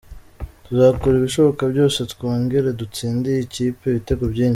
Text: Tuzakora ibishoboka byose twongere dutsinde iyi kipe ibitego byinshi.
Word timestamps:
Tuzakora 0.65 1.15
ibishoboka 1.17 1.63
byose 1.73 1.99
twongere 2.13 2.67
dutsinde 2.79 3.27
iyi 3.31 3.45
kipe 3.53 3.83
ibitego 3.89 4.25
byinshi. 4.33 4.49